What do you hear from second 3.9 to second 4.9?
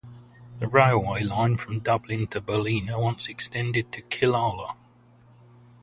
to Killala.